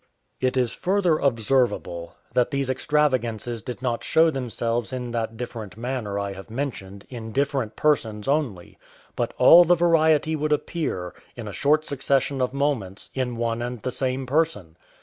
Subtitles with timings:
[0.39, 6.17] It is further observable, that these extravagances did not show themselves in that different manner
[6.17, 8.79] I have mentioned, in different persons only;
[9.15, 13.79] but all the variety would appear, in a short succession of moments, in one and
[13.83, 14.75] the same person.